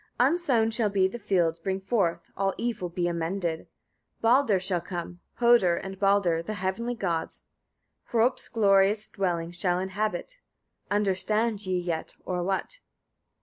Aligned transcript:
60. 0.13 0.13
Unsown 0.19 0.71
shall 0.71 0.89
the 0.89 1.19
fields 1.19 1.59
bring 1.59 1.79
forth, 1.79 2.31
all 2.35 2.55
evil 2.57 2.89
be 2.89 3.07
amended; 3.07 3.67
Baldr 4.23 4.59
shall 4.59 4.81
come; 4.81 5.19
Hödr 5.39 5.79
and 5.83 5.99
Baldr, 5.99 6.43
the 6.43 6.55
heavenly 6.55 6.95
gods, 6.95 7.43
Hropt's 8.11 8.47
glorious 8.49 9.07
dwellings 9.07 9.59
shall 9.59 9.77
inhabit. 9.77 10.39
Understand 10.89 11.67
ye 11.67 11.77
yet, 11.77 12.15
or 12.25 12.41
what? 12.41 12.79